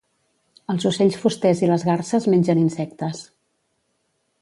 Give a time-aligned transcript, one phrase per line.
[0.73, 3.25] Els ocells fusters i les garses mengen insectes.